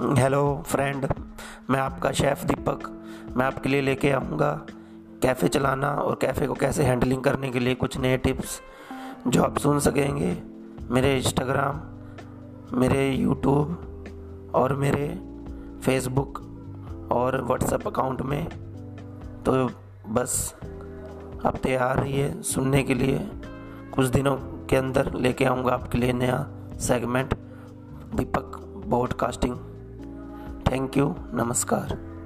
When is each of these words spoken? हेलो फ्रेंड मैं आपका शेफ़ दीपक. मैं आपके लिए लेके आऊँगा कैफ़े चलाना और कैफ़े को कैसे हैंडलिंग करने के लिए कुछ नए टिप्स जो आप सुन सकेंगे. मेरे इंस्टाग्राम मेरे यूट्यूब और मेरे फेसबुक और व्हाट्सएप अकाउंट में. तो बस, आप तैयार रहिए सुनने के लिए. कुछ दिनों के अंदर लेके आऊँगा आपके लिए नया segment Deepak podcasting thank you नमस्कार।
हेलो 0.00 0.62
फ्रेंड 0.66 1.06
मैं 1.70 1.80
आपका 1.80 2.12
शेफ़ 2.12 2.44
दीपक. 2.46 3.04
मैं 3.36 3.46
आपके 3.46 3.68
लिए 3.68 3.80
लेके 3.80 4.10
आऊँगा 4.10 4.66
कैफ़े 5.22 5.48
चलाना 5.48 5.90
और 5.90 6.14
कैफ़े 6.14 6.46
को 6.46 6.54
कैसे 6.54 6.82
हैंडलिंग 6.82 7.22
करने 7.22 7.50
के 7.50 7.58
लिए 7.58 7.74
कुछ 7.74 7.98
नए 7.98 8.16
टिप्स 8.16 8.60
जो 9.26 9.42
आप 9.42 9.58
सुन 9.58 9.78
सकेंगे. 9.78 10.42
मेरे 10.90 11.16
इंस्टाग्राम 11.16 11.80
मेरे 12.78 13.10
यूट्यूब 13.10 14.52
और 14.54 14.76
मेरे 14.76 15.08
फेसबुक 15.84 16.38
और 17.12 17.44
व्हाट्सएप 17.44 17.86
अकाउंट 17.86 18.22
में. 18.22 18.48
तो 19.42 19.70
बस, 20.08 20.54
आप 21.46 21.56
तैयार 21.56 21.96
रहिए 21.96 22.42
सुनने 22.42 22.82
के 22.82 22.94
लिए. 22.94 23.18
कुछ 23.94 24.06
दिनों 24.06 24.36
के 24.66 24.76
अंदर 24.76 25.14
लेके 25.14 25.44
आऊँगा 25.44 25.72
आपके 25.72 25.98
लिए 25.98 26.12
नया 26.12 26.46
segment 26.80 27.34
Deepak 28.14 28.60
podcasting 28.90 29.56
thank 30.70 30.96
you 30.96 31.14
नमस्कार। 31.34 32.17